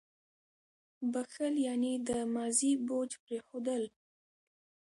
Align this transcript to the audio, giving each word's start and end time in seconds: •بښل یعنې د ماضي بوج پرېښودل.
•بښل 1.11 1.53
یعنې 1.67 1.93
د 2.07 2.09
ماضي 2.33 2.71
بوج 2.87 3.11
پرېښودل. 3.23 3.83